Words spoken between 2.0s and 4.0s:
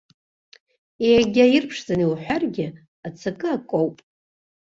иуҳәаргьы, аҵакы акоуп.